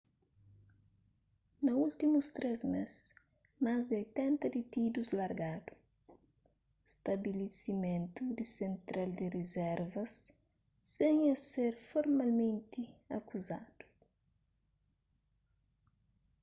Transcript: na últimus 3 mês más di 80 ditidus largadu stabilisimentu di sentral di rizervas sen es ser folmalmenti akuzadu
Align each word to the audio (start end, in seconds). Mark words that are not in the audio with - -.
na 1.65 1.71
últimus 1.87 2.27
3 2.37 2.59
mês 2.73 2.93
más 3.65 3.81
di 3.89 3.95
80 4.03 4.45
ditidus 4.55 5.07
largadu 5.19 5.73
stabilisimentu 6.93 8.21
di 8.37 8.45
sentral 8.57 9.09
di 9.19 9.27
rizervas 9.37 10.13
sen 10.93 11.15
es 11.33 11.41
ser 11.53 11.73
folmalmenti 11.89 12.83
akuzadu 13.17 13.85